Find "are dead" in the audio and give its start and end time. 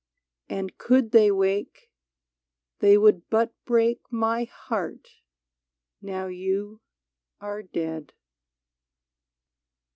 7.39-8.11